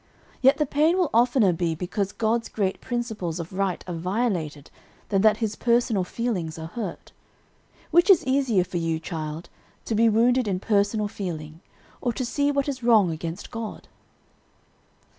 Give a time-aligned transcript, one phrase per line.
[0.41, 4.71] Yet the pain will oftener be because God's great principles of right are violated,
[5.09, 7.11] than that his personal feelings are hurt.
[7.91, 9.47] Which is easier for you, child,
[9.85, 11.61] to be wounded in personal feeling,
[12.01, 13.87] or to see what is wrong against God?"